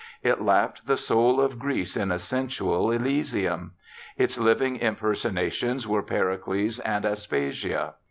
It 0.23 0.41
lapped 0.41 0.87
the 0.87 0.97
soul 0.97 1.39
of 1.39 1.59
Greece 1.59 1.95
in 1.95 2.09
a 2.11 2.17
sensual 2.17 2.89
elysium. 2.89 3.73
Its 4.17 4.35
hving 4.35 4.79
impersonations 4.79 5.87
were 5.87 6.01
Pericles 6.01 6.79
and 6.79 7.05
Aspasia. 7.05 7.93